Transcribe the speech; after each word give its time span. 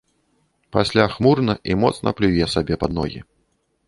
Пасля 0.77 1.03
хмурна 1.15 1.55
і 1.73 1.75
моцна 1.81 2.13
плюе 2.21 2.47
сабе 2.55 2.79
пад 2.85 2.91
ногі. 3.01 3.23